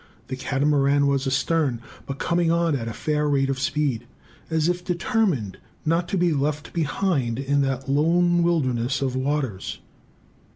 [0.29, 4.07] The Catamaran was astern, but coming on at a fair rate of speed,
[4.49, 9.77] as if determined not to be left behind in that lone wilderness of waters!